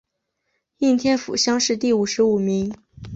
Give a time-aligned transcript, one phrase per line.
[0.79, 2.75] 应天府乡试第五十五名。